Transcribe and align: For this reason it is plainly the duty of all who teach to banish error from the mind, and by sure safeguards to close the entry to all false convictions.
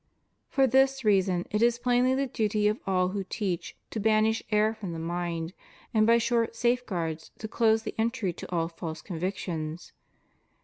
For 0.49 0.65
this 0.65 1.03
reason 1.05 1.45
it 1.51 1.61
is 1.61 1.77
plainly 1.77 2.15
the 2.15 2.25
duty 2.25 2.67
of 2.67 2.79
all 2.87 3.09
who 3.09 3.23
teach 3.23 3.77
to 3.91 3.99
banish 3.99 4.41
error 4.49 4.73
from 4.73 4.93
the 4.93 4.97
mind, 4.97 5.53
and 5.93 6.07
by 6.07 6.17
sure 6.17 6.49
safeguards 6.53 7.29
to 7.37 7.47
close 7.47 7.83
the 7.83 7.93
entry 7.99 8.33
to 8.33 8.51
all 8.51 8.67
false 8.67 9.03
convictions. 9.03 9.91